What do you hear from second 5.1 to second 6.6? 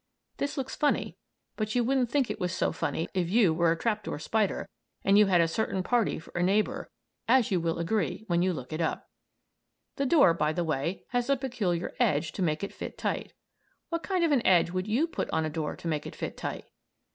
you had a certain party for a